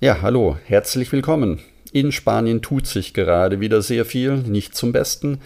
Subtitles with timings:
[0.00, 1.58] Ja, hallo, herzlich willkommen.
[1.90, 5.40] In Spanien tut sich gerade wieder sehr viel, nicht zum Besten.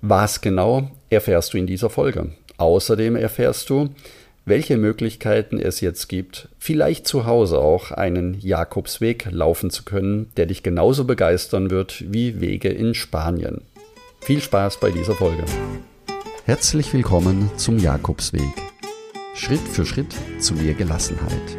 [0.00, 2.30] Was genau erfährst du in dieser Folge?
[2.56, 3.90] Außerdem erfährst du,
[4.46, 10.46] welche Möglichkeiten es jetzt gibt, vielleicht zu Hause auch einen Jakobsweg laufen zu können, der
[10.46, 13.60] dich genauso begeistern wird wie Wege in Spanien.
[14.22, 15.44] Viel Spaß bei dieser Folge.
[16.46, 18.40] Herzlich willkommen zum Jakobsweg.
[19.34, 21.58] Schritt für Schritt zu mehr Gelassenheit.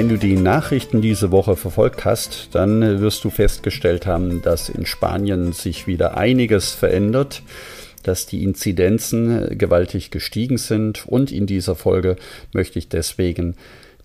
[0.00, 4.86] Wenn du die Nachrichten diese Woche verfolgt hast, dann wirst du festgestellt haben, dass in
[4.86, 7.42] Spanien sich wieder einiges verändert,
[8.02, 12.16] dass die Inzidenzen gewaltig gestiegen sind und in dieser Folge
[12.54, 13.56] möchte ich deswegen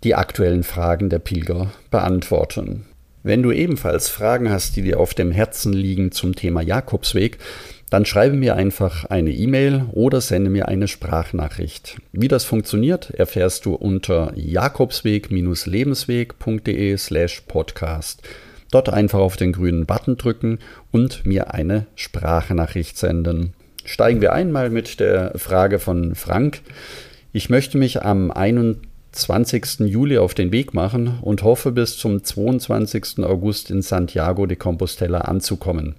[0.04, 2.84] die aktuellen Fragen der Pilger beantworten.
[3.24, 7.38] Wenn du ebenfalls Fragen hast, die dir auf dem Herzen liegen zum Thema Jakobsweg,
[7.96, 11.96] dann schreibe mir einfach eine E-Mail oder sende mir eine Sprachnachricht.
[12.12, 18.22] Wie das funktioniert, erfährst du unter jakobsweg-lebensweg.de slash podcast.
[18.70, 20.60] Dort einfach auf den grünen Button drücken
[20.92, 23.54] und mir eine Sprachnachricht senden.
[23.86, 26.60] Steigen wir einmal mit der Frage von Frank.
[27.32, 29.80] Ich möchte mich am 21.
[29.86, 33.20] Juli auf den Weg machen und hoffe bis zum 22.
[33.20, 35.96] August in Santiago de Compostela anzukommen.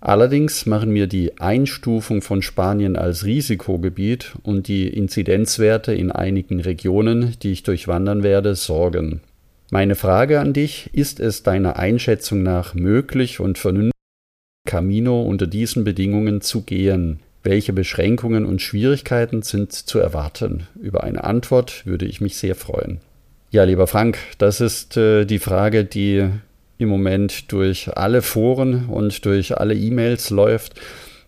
[0.00, 7.34] Allerdings machen mir die Einstufung von Spanien als Risikogebiet und die Inzidenzwerte in einigen Regionen,
[7.42, 9.20] die ich durchwandern werde, Sorgen.
[9.70, 13.92] Meine Frage an dich, ist es deiner Einschätzung nach möglich und vernünftig,
[14.66, 17.20] Camino unter diesen Bedingungen zu gehen?
[17.42, 20.66] Welche Beschränkungen und Schwierigkeiten sind zu erwarten?
[20.80, 23.00] Über eine Antwort würde ich mich sehr freuen.
[23.50, 26.28] Ja, lieber Frank, das ist äh, die Frage, die
[26.80, 30.80] im Moment durch alle Foren und durch alle E-Mails läuft.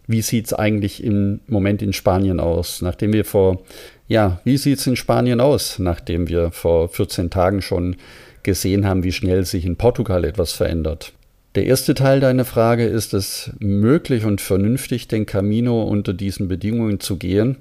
[0.07, 2.83] Wie sieht es eigentlich im Moment in Spanien aus?
[2.83, 3.63] Nachdem wir vor,
[4.09, 7.97] ja, wie sieht es in Spanien aus, nachdem wir vor 14 Tagen schon
[8.43, 11.13] gesehen haben, wie schnell sich in Portugal etwas verändert?
[11.55, 16.99] Der erste Teil deiner Frage, ist es möglich und vernünftig, den Camino unter diesen Bedingungen
[16.99, 17.59] zu gehen?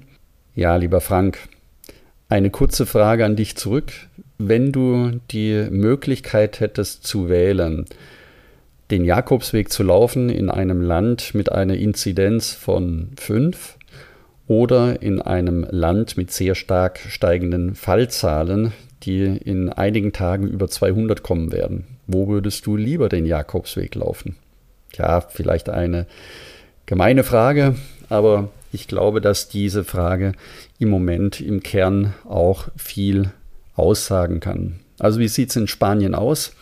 [0.54, 1.38] Ja, lieber Frank,
[2.28, 3.92] eine kurze Frage an dich zurück
[4.48, 7.86] wenn du die Möglichkeit hättest zu wählen,
[8.90, 13.78] den Jakobsweg zu laufen in einem Land mit einer Inzidenz von 5
[14.46, 18.72] oder in einem Land mit sehr stark steigenden Fallzahlen,
[19.02, 21.86] die in einigen Tagen über 200 kommen werden.
[22.06, 24.36] Wo würdest du lieber den Jakobsweg laufen?
[24.94, 26.06] Ja, vielleicht eine
[26.86, 27.76] gemeine Frage,
[28.10, 30.32] aber ich glaube, dass diese Frage
[30.78, 33.30] im Moment im Kern auch viel
[33.74, 34.80] aussagen kann.
[34.98, 36.54] Also wie sieht es in Spanien aus?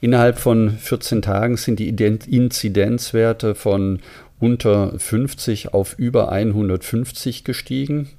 [0.00, 4.00] Innerhalb von 14 Tagen sind die Inzidenzwerte von
[4.38, 8.10] unter 50 auf über 150 gestiegen.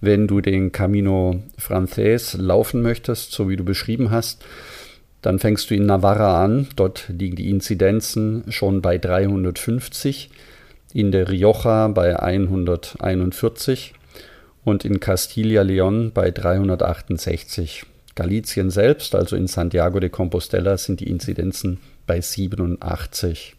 [0.00, 4.44] Wenn du den Camino Frances laufen möchtest, so wie du beschrieben hast,
[5.20, 6.66] dann fängst du in Navarra an.
[6.74, 10.30] Dort liegen die Inzidenzen schon bei 350,
[10.92, 13.94] in der Rioja bei 141
[14.64, 17.84] und in Castilla-León bei 368.
[18.14, 23.56] Galizien selbst, also in Santiago de Compostela, sind die Inzidenzen bei 87.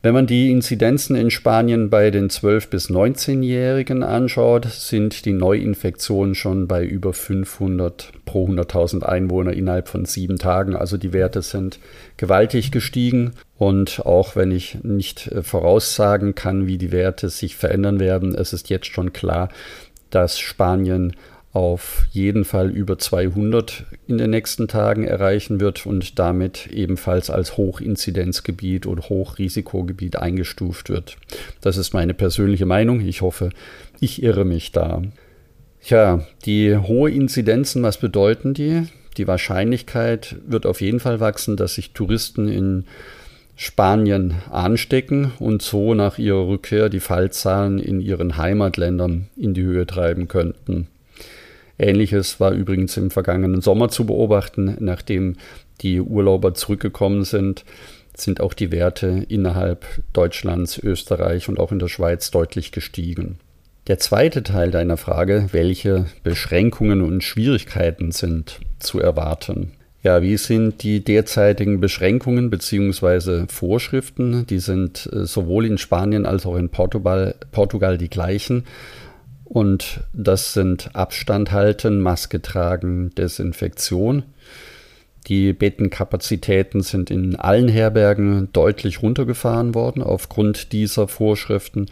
[0.00, 6.36] Wenn man die Inzidenzen in Spanien bei den 12- bis 19-Jährigen anschaut, sind die Neuinfektionen
[6.36, 10.76] schon bei über 500 pro 100.000 Einwohner innerhalb von sieben Tagen.
[10.76, 11.80] Also die Werte sind
[12.16, 13.32] gewaltig gestiegen.
[13.56, 18.52] Und auch wenn ich nicht äh, voraussagen kann, wie die Werte sich verändern werden, es
[18.52, 19.48] ist jetzt schon klar,
[20.10, 21.14] dass Spanien
[21.52, 27.56] auf jeden Fall über 200 in den nächsten Tagen erreichen wird und damit ebenfalls als
[27.56, 31.16] Hochinzidenzgebiet oder Hochrisikogebiet eingestuft wird.
[31.60, 33.00] Das ist meine persönliche Meinung.
[33.00, 33.50] Ich hoffe,
[33.98, 35.02] ich irre mich da.
[35.82, 38.82] Tja, die hohe Inzidenzen, was bedeuten die?
[39.16, 42.84] Die Wahrscheinlichkeit wird auf jeden Fall wachsen, dass sich Touristen in
[43.60, 49.84] Spanien anstecken und so nach ihrer Rückkehr die Fallzahlen in ihren Heimatländern in die Höhe
[49.84, 50.86] treiben könnten.
[51.76, 54.76] Ähnliches war übrigens im vergangenen Sommer zu beobachten.
[54.78, 55.34] Nachdem
[55.80, 57.64] die Urlauber zurückgekommen sind,
[58.14, 63.40] sind auch die Werte innerhalb Deutschlands, Österreich und auch in der Schweiz deutlich gestiegen.
[63.88, 69.72] Der zweite Teil deiner Frage, welche Beschränkungen und Schwierigkeiten sind zu erwarten?
[70.02, 73.46] Ja, wie sind die derzeitigen Beschränkungen bzw.
[73.48, 74.46] Vorschriften?
[74.46, 78.64] Die sind äh, sowohl in Spanien als auch in Portugal, Portugal die gleichen.
[79.44, 84.22] Und das sind Abstand halten, Maske tragen, Desinfektion.
[85.26, 91.86] Die Bettenkapazitäten sind in allen Herbergen deutlich runtergefahren worden aufgrund dieser Vorschriften.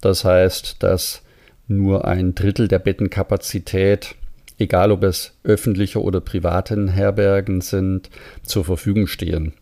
[0.00, 1.22] Das heißt, dass
[1.68, 4.14] nur ein Drittel der Bettenkapazität,
[4.58, 8.10] egal ob es öffentliche oder privaten Herbergen sind,
[8.42, 9.54] zur Verfügung stehen.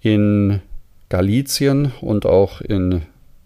[0.00, 0.60] In
[1.08, 3.02] Galizien und auch in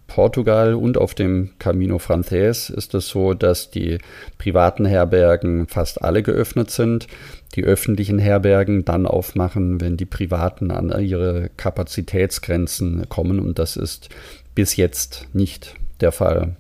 [0.07, 3.97] Portugal und auf dem Camino Frances ist es so, dass die
[4.37, 7.07] privaten Herbergen fast alle geöffnet sind,
[7.55, 14.11] die öffentlichen Herbergen dann aufmachen, wenn die privaten an ihre Kapazitätsgrenzen kommen und das ist
[14.55, 16.57] bis jetzt nicht der Fall.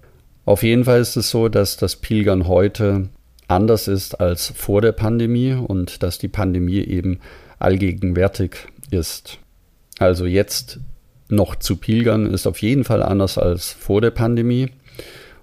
[0.47, 3.11] Auf jeden Fall ist es so, dass das Pilgern heute
[3.53, 7.21] anders ist als vor der Pandemie und dass die Pandemie eben
[7.59, 8.57] allgegenwärtig
[8.91, 9.39] ist.
[9.99, 10.81] Also jetzt
[11.29, 14.69] noch zu pilgern ist auf jeden Fall anders als vor der Pandemie.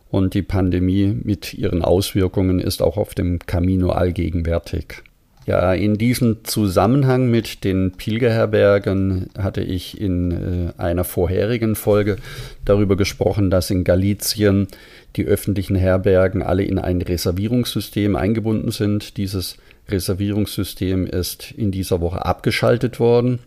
[0.09, 5.03] Und die Pandemie mit ihren Auswirkungen ist auch auf dem Camino allgegenwärtig.
[5.49, 10.29] Ja, in diesem Zusammenhang mit den Pilgerherbergen hatte ich in
[10.77, 12.17] äh, einer vorherigen Folge
[12.65, 14.67] darüber gesprochen, dass in Galizien
[15.15, 19.17] die öffentlichen Herbergen alle in ein Reservierungssystem eingebunden sind.
[19.17, 19.57] Dieses
[19.89, 23.39] Reservierungssystem ist in dieser Woche abgeschaltet worden.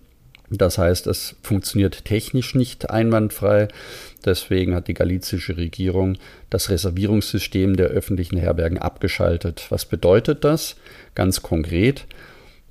[0.58, 3.68] Das heißt, es funktioniert technisch nicht einwandfrei.
[4.24, 6.18] Deswegen hat die galizische Regierung
[6.50, 9.66] das Reservierungssystem der öffentlichen Herbergen abgeschaltet.
[9.70, 10.76] Was bedeutet das?
[11.14, 12.06] Ganz konkret,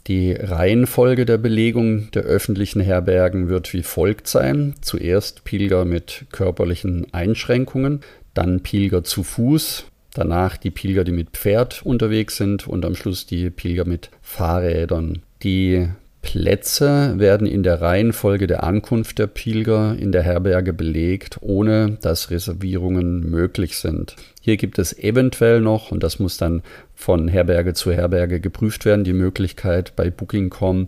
[0.07, 4.75] die Reihenfolge der Belegung der öffentlichen Herbergen wird wie folgt sein.
[4.81, 8.01] Zuerst Pilger mit körperlichen Einschränkungen,
[8.33, 13.25] dann Pilger zu Fuß, danach die Pilger, die mit Pferd unterwegs sind und am Schluss
[13.25, 15.21] die Pilger mit Fahrrädern.
[15.43, 15.87] Die
[16.21, 22.29] Plätze werden in der Reihenfolge der Ankunft der Pilger in der Herberge belegt, ohne dass
[22.29, 24.15] Reservierungen möglich sind.
[24.39, 26.61] Hier gibt es eventuell noch, und das muss dann
[26.95, 30.87] von Herberge zu Herberge geprüft werden, die Möglichkeit bei Booking.com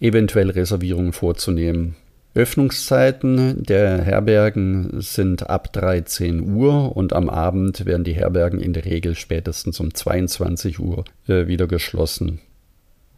[0.00, 1.96] eventuell Reservierungen vorzunehmen.
[2.34, 8.86] Öffnungszeiten der Herbergen sind ab 13 Uhr und am Abend werden die Herbergen in der
[8.86, 12.40] Regel spätestens um 22 Uhr äh, wieder geschlossen.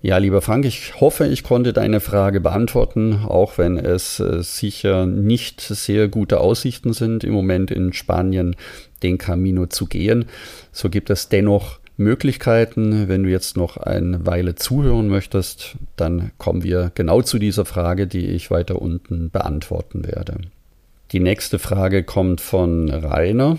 [0.04, 5.06] Ja, lieber Frank, ich hoffe, ich konnte deine Frage beantworten, auch wenn es äh, sicher
[5.06, 8.54] nicht sehr gute Aussichten sind, im Moment in Spanien
[9.02, 10.26] den Camino zu gehen.
[10.72, 13.08] So gibt es dennoch Möglichkeiten.
[13.08, 18.06] Wenn du jetzt noch eine Weile zuhören möchtest, dann kommen wir genau zu dieser Frage,
[18.06, 20.36] die ich weiter unten beantworten werde.
[21.12, 23.56] Die nächste Frage kommt von Rainer.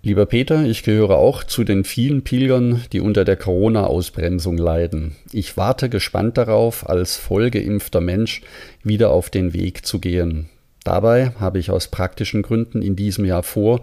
[0.00, 5.16] Lieber Peter, ich gehöre auch zu den vielen Pilgern, die unter der Corona-Ausbremsung leiden.
[5.32, 8.42] Ich warte gespannt darauf, als vollgeimpfter Mensch
[8.84, 10.48] wieder auf den Weg zu gehen.
[10.84, 13.80] Dabei habe ich aus praktischen Gründen in diesem Jahr vor,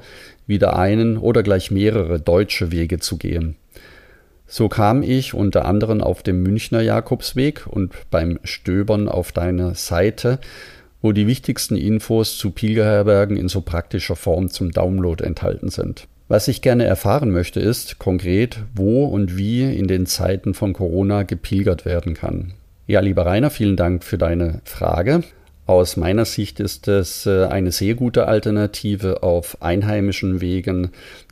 [0.48, 3.58] wieder einen oder gleich mehrere deutsche Wege zu gehen.
[4.48, 10.40] So kam ich unter anderem auf dem Münchner Jakobsweg und beim Stöbern auf deiner Seite
[11.06, 16.08] wo die wichtigsten Infos zu Pilgerherbergen in so praktischer Form zum Download enthalten sind.
[16.28, 21.22] Was ich gerne erfahren möchte, ist konkret, wo und wie in den Zeiten von Corona
[21.22, 22.56] gepilgert werden kann.
[22.88, 25.22] Ja, lieber Rainer, vielen Dank für deine Frage.
[25.68, 30.90] Aus meiner Sicht ist es äh, eine sehr gute Alternative, auf einheimischen Wegen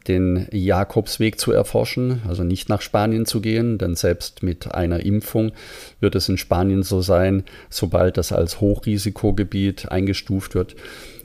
[0.07, 5.51] den Jakobsweg zu erforschen, also nicht nach Spanien zu gehen, denn selbst mit einer Impfung
[6.00, 10.75] wird es in Spanien so sein, sobald das als Hochrisikogebiet eingestuft wird,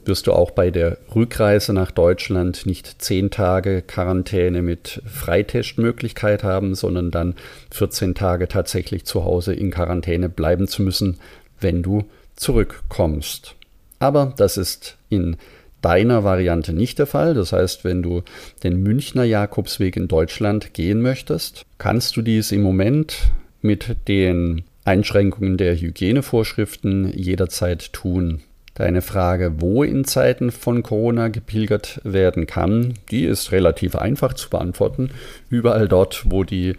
[0.04, 6.75] wirst du auch bei der Rückreise nach Deutschland nicht zehn Tage Quarantäne mit Freitestmöglichkeit haben,
[6.75, 7.35] sondern dann
[7.70, 11.18] 14 Tage tatsächlich zu Hause in Quarantäne bleiben zu müssen,
[11.61, 12.04] wenn du
[12.37, 13.54] zurückkommst.
[13.99, 15.37] Aber das ist in
[15.80, 17.35] deiner Variante nicht der Fall.
[17.35, 18.23] Das heißt, wenn du
[18.62, 23.30] den Münchner Jakobsweg in Deutschland gehen möchtest, kannst du dies im Moment
[23.61, 28.40] mit den Einschränkungen der Hygienevorschriften jederzeit tun.
[28.75, 34.49] Deine Frage, wo in Zeiten von Corona gepilgert werden kann, die ist relativ einfach zu
[34.49, 35.11] beantworten.
[35.50, 36.76] Überall dort, wo die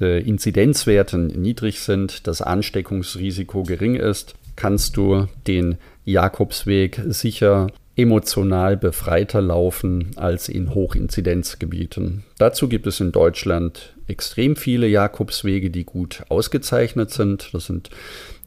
[0.00, 7.66] äh, Inzidenzwerte niedrig sind, das Ansteckungsrisiko gering ist, kannst du den Jakobsweg sicher
[8.00, 12.24] emotional befreiter laufen als in Hochinzidenzgebieten.
[12.38, 17.50] Dazu gibt es in Deutschland extrem viele Jakobswege, die gut ausgezeichnet sind.
[17.52, 17.90] Das sind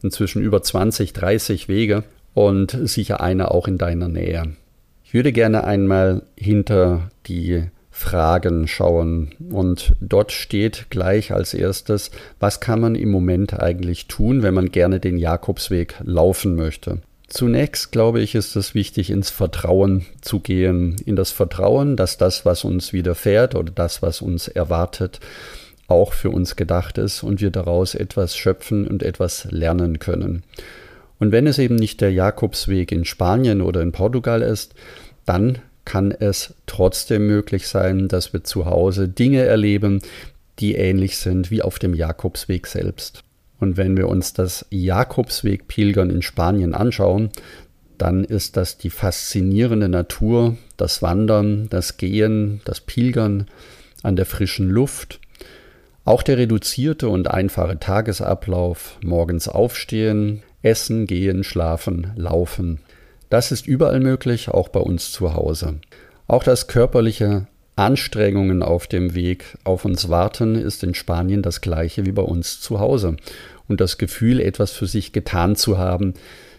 [0.01, 4.55] inzwischen über 20, 30 Wege und sicher einer auch in deiner Nähe.
[5.03, 9.36] Ich würde gerne einmal hinter die Fragen schauen.
[9.51, 14.72] Und dort steht gleich als erstes, was kann man im Moment eigentlich tun, wenn man
[14.72, 17.01] gerne den Jakobsweg laufen möchte.
[17.27, 22.46] Zunächst glaube ich, ist es wichtig, ins Vertrauen zu gehen, in das Vertrauen, dass das,
[22.46, 25.20] was uns widerfährt oder das, was uns erwartet,
[25.88, 30.44] auch für uns gedacht ist und wir daraus etwas schöpfen und etwas lernen können.
[31.20, 34.74] Und wenn es eben nicht der Jakobsweg in Spanien oder in Portugal ist,
[35.25, 40.01] dann kann es trotzdem möglich sein, dass wir zu Hause Dinge erleben,
[40.60, 43.24] die ähnlich sind wie auf dem Jakobsweg selbst.
[43.63, 47.29] Und wenn wir uns das Jakobsweg-Pilgern in Spanien anschauen,
[47.98, 53.48] dann ist das die faszinierende Natur, das Wandern, das Gehen, das Pilgern
[54.01, 55.22] an der frischen Luft,
[56.03, 62.82] auch der reduzierte und einfache Tagesablauf, morgens aufstehen, essen, gehen, schlafen, laufen.
[63.29, 65.75] Das ist überall möglich, auch bei uns zu Hause.
[66.27, 72.06] Auch das körperliche Anstrengungen auf dem Weg auf uns warten, ist in Spanien das gleiche
[72.06, 73.18] wie bei uns zu Hause.
[73.68, 76.13] Und das Gefühl, etwas für sich getan zu haben,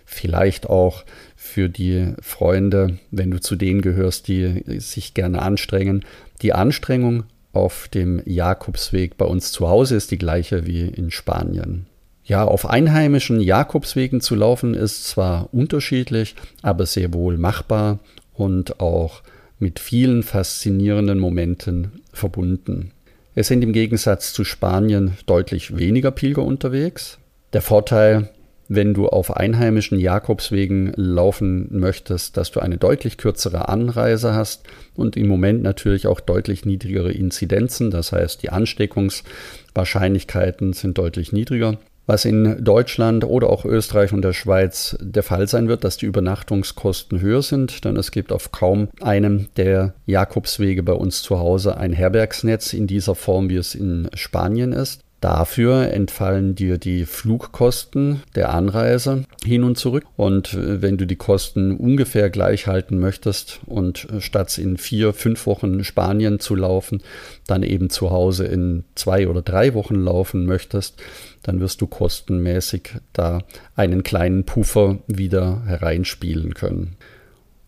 [0.04, 1.04] vielleicht auch
[1.36, 6.04] für die Freunde, wenn du zu denen gehörst, die sich gerne anstrengen.
[6.42, 11.86] Die Anstrengung auf dem Jakobsweg bei uns zu Hause ist die gleiche wie in Spanien.
[12.24, 17.98] Ja, auf einheimischen Jakobswegen zu laufen ist zwar unterschiedlich, aber sehr wohl machbar
[18.32, 19.22] und auch
[19.58, 22.92] mit vielen faszinierenden Momenten verbunden.
[23.34, 27.18] Es sind im Gegensatz zu Spanien deutlich weniger Pilger unterwegs.
[27.52, 28.30] Der Vorteil,
[28.68, 34.62] wenn du auf einheimischen Jakobswegen laufen möchtest, dass du eine deutlich kürzere Anreise hast
[34.94, 41.78] und im Moment natürlich auch deutlich niedrigere Inzidenzen, das heißt die Ansteckungswahrscheinlichkeiten sind deutlich niedriger
[42.06, 46.06] was in Deutschland oder auch Österreich und der Schweiz der Fall sein wird, dass die
[46.06, 51.76] Übernachtungskosten höher sind, denn es gibt auf kaum einem der Jakobswege bei uns zu Hause
[51.76, 55.03] ein Herbergsnetz in dieser Form, wie es in Spanien ist.
[55.24, 60.04] Dafür entfallen dir die Flugkosten der Anreise hin und zurück.
[60.16, 65.14] Und äh, wenn du die Kosten ungefähr gleich halten möchtest und äh, statt in vier,
[65.14, 67.02] fünf Wochen Spanien zu laufen,
[67.46, 71.02] dann eben zu Hause in zwei oder drei Wochen laufen möchtest,
[71.42, 73.44] dann wirst du kostenmäßig da
[73.76, 76.98] einen kleinen Puffer wieder hereinspielen können.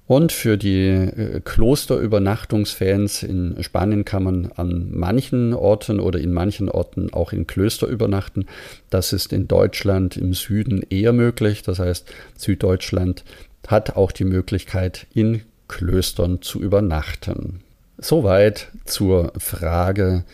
[0.07, 6.69] Und für die äh, Klosterübernachtungsfans in Spanien kann man an manchen Orten oder in manchen
[6.69, 8.47] Orten auch in Klöster übernachten.
[8.89, 11.63] Das ist in Deutschland im Süden eher möglich.
[11.63, 13.25] Das heißt, Süddeutschland
[13.67, 17.61] hat auch die Möglichkeit, in Klöstern zu übernachten.
[17.99, 20.25] Soweit zur Frage,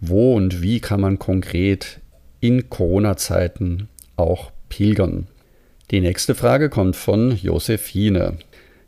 [0.00, 2.00] wo und wie kann man konkret
[2.40, 5.28] in Corona-Zeiten auch pilgern.
[5.90, 8.38] Die nächste Frage kommt von Josephine.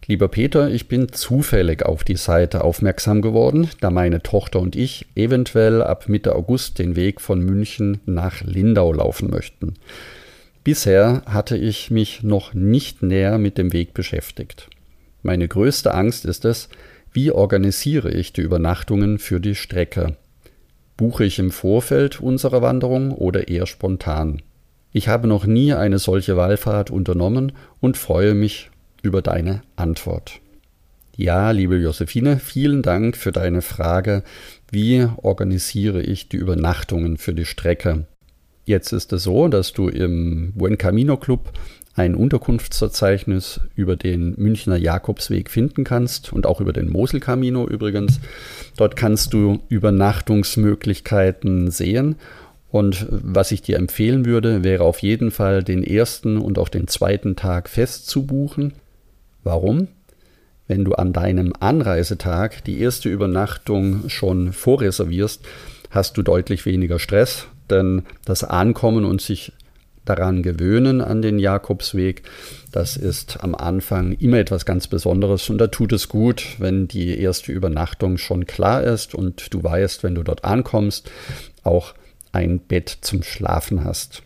[0.06, 5.06] Lieber Peter, ich bin zufällig auf die Seite aufmerksam geworden, da meine Tochter und ich
[5.14, 9.75] eventuell ab Mitte August den Weg von München nach Lindau laufen möchten.
[10.64, 14.68] Bisher hatte ich mich noch nicht näher mit dem Weg beschäftigt.
[15.23, 16.68] Meine größte Angst ist es,
[17.12, 20.16] wie organisiere ich die Übernachtungen für die Strecke?
[20.97, 24.42] Buche ich im Vorfeld unserer Wanderung oder eher spontan?
[24.92, 28.72] Ich habe noch nie eine solche Wallfahrt unternommen und freue mich
[29.02, 30.40] über deine Antwort.
[31.16, 34.23] Ja, liebe Josephine, vielen Dank für deine Frage,
[34.71, 38.06] wie organisiere ich die Übernachtungen für die Strecke?
[38.64, 41.52] Jetzt ist es so, dass du im Buen Camino Club
[41.94, 48.18] ein Unterkunftsverzeichnis über den Münchner Jakobsweg finden kannst und auch über den Mosel Camino übrigens.
[48.78, 52.16] Dort kannst du Übernachtungsmöglichkeiten sehen
[52.71, 56.88] und was ich dir empfehlen würde, wäre auf jeden Fall den ersten und auch den
[56.88, 58.73] zweiten Tag fest zu buchen.
[59.44, 59.88] Warum?
[60.68, 65.44] Wenn du an deinem Anreisetag die erste Übernachtung schon vorreservierst,
[65.90, 69.52] hast du deutlich weniger Stress, denn das Ankommen und sich
[70.04, 72.22] daran gewöhnen an den Jakobsweg,
[72.72, 77.18] das ist am Anfang immer etwas ganz Besonderes und da tut es gut, wenn die
[77.18, 81.11] erste Übernachtung schon klar ist und du weißt, wenn du dort ankommst,
[81.62, 81.94] auch
[82.32, 84.22] ein Bett zum Schlafen hast.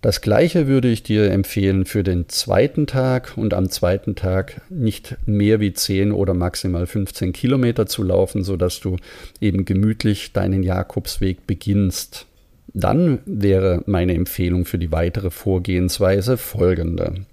[0.00, 5.16] Das gleiche würde ich dir empfehlen für den zweiten Tag und am zweiten Tag nicht
[5.26, 8.96] mehr wie 10 oder maximal 15 Kilometer zu laufen, sodass du
[9.40, 12.26] eben gemütlich deinen Jakobsweg beginnst.
[12.72, 17.26] Dann wäre meine Empfehlung für die weitere Vorgehensweise folgende.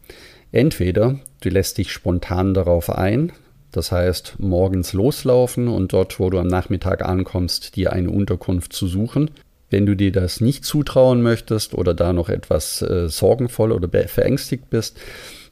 [0.51, 3.31] Entweder du lässt dich spontan darauf ein,
[3.71, 8.87] das heißt morgens loslaufen und dort, wo du am Nachmittag ankommst, dir eine Unterkunft zu
[8.87, 9.29] suchen.
[9.69, 14.69] Wenn du dir das nicht zutrauen möchtest oder da noch etwas äh, sorgenvoll oder verängstigt
[14.69, 14.97] bist,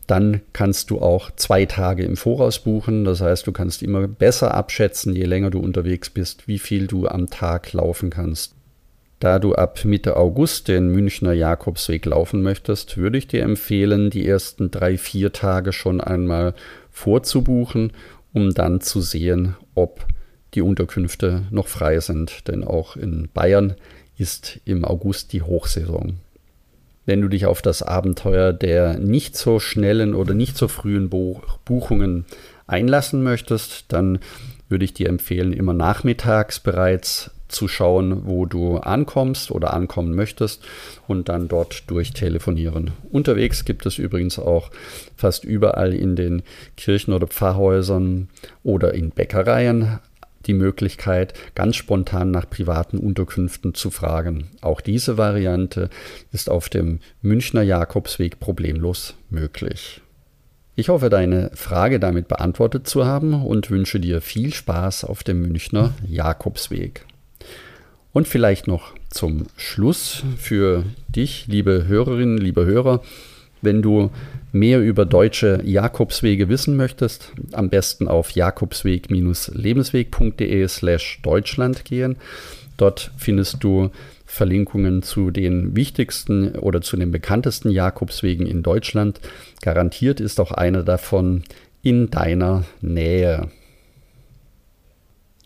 [0.07, 3.05] dann kannst du auch zwei Tage im Voraus buchen.
[3.05, 7.07] Das heißt, du kannst immer besser abschätzen, je länger du unterwegs bist, wie viel du
[7.07, 8.55] am Tag laufen kannst.
[9.19, 14.27] Da du ab Mitte August den Münchner Jakobsweg laufen möchtest, würde ich dir empfehlen, die
[14.27, 16.53] ersten drei, vier Tage schon einmal
[16.91, 17.93] vorzubuchen,
[18.33, 20.05] um dann zu sehen, ob
[20.55, 22.49] die Unterkünfte noch frei sind.
[22.49, 23.75] Denn auch in Bayern
[24.17, 26.19] ist im August die Hochsaison.
[27.05, 32.25] Wenn du dich auf das Abenteuer der nicht so schnellen oder nicht so frühen Buchungen
[32.65, 34.19] einlassen möchtest, dann
[34.69, 40.63] würde ich dir empfehlen, immer nachmittags bereits zu schauen, wo du ankommst oder ankommen möchtest
[41.07, 42.91] und dann dort durchtelefonieren.
[43.11, 44.71] Unterwegs gibt es übrigens auch
[45.15, 46.41] fast überall in den
[46.77, 48.29] Kirchen oder Pfarrhäusern
[48.63, 49.99] oder in Bäckereien
[50.45, 54.49] die Möglichkeit, ganz spontan nach privaten Unterkünften zu fragen.
[54.61, 55.89] Auch diese Variante
[56.31, 60.01] ist auf dem Münchner Jakobsweg problemlos möglich.
[60.75, 65.41] Ich hoffe, deine Frage damit beantwortet zu haben und wünsche dir viel Spaß auf dem
[65.41, 67.05] Münchner Jakobsweg.
[68.11, 73.01] Und vielleicht noch zum Schluss für dich, liebe Hörerinnen, liebe Hörer,
[73.61, 74.11] wenn du
[74.53, 82.15] mehr über deutsche Jakobswege wissen möchtest, am besten auf jakobsweg-lebensweg.de slash Deutschland gehen.
[82.77, 83.89] Dort findest du
[84.25, 89.19] Verlinkungen zu den wichtigsten oder zu den bekanntesten Jakobswegen in Deutschland.
[89.61, 91.43] Garantiert ist auch einer davon
[91.81, 93.49] in deiner Nähe.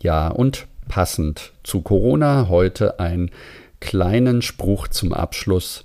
[0.00, 3.30] Ja, und passend zu Corona heute einen
[3.80, 5.84] kleinen Spruch zum Abschluss.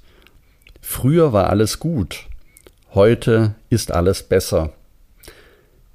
[0.82, 2.28] Früher war alles gut,
[2.94, 4.74] heute ist alles besser.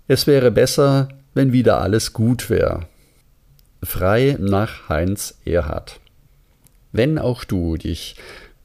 [0.06, 2.86] Es wäre besser, wenn wieder alles gut wäre.
[3.82, 6.00] Frei nach Heinz Erhard.
[6.92, 8.16] Wenn auch du dich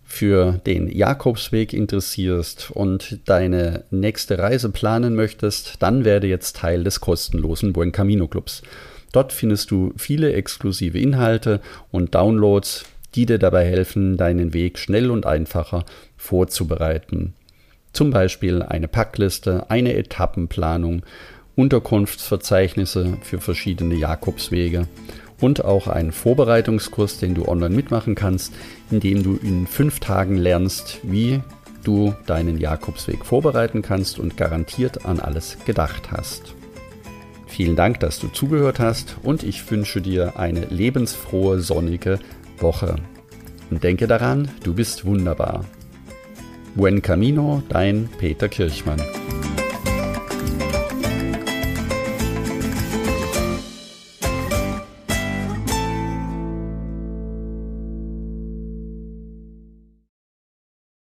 [0.04, 7.02] für den Jakobsweg interessierst und deine nächste Reise planen möchtest, dann werde jetzt Teil des
[7.02, 8.62] kostenlosen Buen Camino Clubs.
[9.12, 11.62] Dort findest du viele exklusive Inhalte
[11.92, 12.86] und Downloads,
[13.16, 15.86] die dir dabei helfen, deinen Weg schnell und einfacher
[16.18, 17.34] vorzubereiten.
[17.94, 21.04] Zum Beispiel eine Packliste, eine Etappenplanung,
[21.56, 24.88] Unterkunftsverzeichnisse für verschiedene Jakobswege
[25.40, 28.54] und auch einen Vorbereitungskurs, den du online mitmachen kannst,
[28.90, 31.42] in dem du in fünf Tagen lernst, wie
[31.84, 36.56] du deinen Jakobsweg vorbereiten kannst und garantiert an alles gedacht hast.
[37.46, 42.18] Vielen Dank, dass du zugehört hast und ich wünsche dir eine lebensfrohe, sonnige
[42.58, 42.96] Woche.
[43.70, 45.66] Und denke daran, du bist wunderbar.
[46.76, 49.00] Buen Camino, dein Peter Kirchmann.